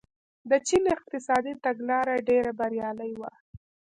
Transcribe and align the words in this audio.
د 0.49 0.51
چین 0.67 0.83
اقتصادي 0.95 1.53
تګلاره 1.65 2.15
ډېره 2.29 2.51
بریالۍ 2.59 3.13
وه. 3.21 3.31